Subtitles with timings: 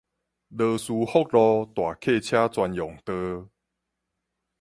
[0.03, 0.19] 羅斯福路大客
[2.21, 3.47] 車專用道